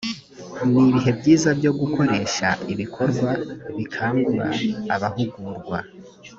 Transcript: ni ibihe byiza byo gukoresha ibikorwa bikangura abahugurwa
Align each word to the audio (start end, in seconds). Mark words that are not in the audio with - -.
ni 0.71 0.79
ibihe 0.87 1.11
byiza 1.19 1.49
byo 1.59 1.71
gukoresha 1.79 2.47
ibikorwa 2.73 3.29
bikangura 3.77 4.47
abahugurwa 4.95 5.77